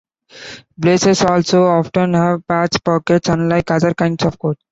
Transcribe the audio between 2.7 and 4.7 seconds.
pockets, unlike other kinds of coats.